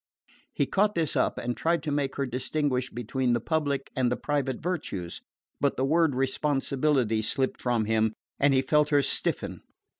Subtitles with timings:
[0.55, 4.17] He caught this up and tried to make her distinguish between the public and the
[4.17, 5.21] private virtues.
[5.59, 9.61] But the word "responsibility" slipped from him and he felt her stiffen.